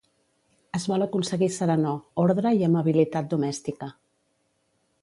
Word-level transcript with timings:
Es 0.79 0.87
vol 0.91 1.05
aconseguir 1.07 1.49
serenor, 1.57 2.01
ordre 2.25 2.55
i 2.61 2.67
amabilitat 2.71 3.31
domèstica. 3.37 3.93